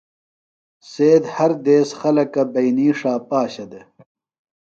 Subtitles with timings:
[0.91, 3.85] سید ہر دیس خلکہ بئینی ݜا پاشہ دےۡ۔